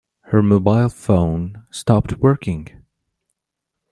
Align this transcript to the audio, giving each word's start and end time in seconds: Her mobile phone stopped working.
Her 0.21 0.41
mobile 0.41 0.89
phone 0.89 1.63
stopped 1.69 2.17
working. 2.17 2.69